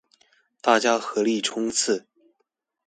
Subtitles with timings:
[0.61, 2.07] 大家合力衝刺